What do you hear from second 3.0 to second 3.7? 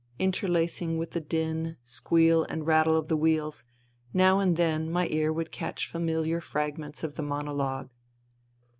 the wheels,